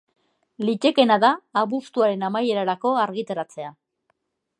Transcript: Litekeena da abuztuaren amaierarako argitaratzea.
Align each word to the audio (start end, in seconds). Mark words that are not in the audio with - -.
Litekeena 0.69 1.17
da 1.23 1.29
abuztuaren 1.61 2.25
amaierarako 2.29 2.95
argitaratzea. 3.03 3.71